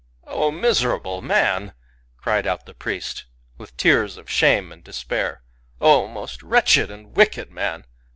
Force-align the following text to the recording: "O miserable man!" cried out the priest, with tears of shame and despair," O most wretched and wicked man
"O 0.25 0.49
miserable 0.49 1.21
man!" 1.21 1.73
cried 2.23 2.47
out 2.47 2.65
the 2.65 2.73
priest, 2.73 3.25
with 3.59 3.77
tears 3.77 4.17
of 4.17 4.31
shame 4.31 4.71
and 4.71 4.83
despair," 4.83 5.43
O 5.79 6.07
most 6.07 6.41
wretched 6.41 6.89
and 6.89 7.15
wicked 7.15 7.51
man 7.51 7.85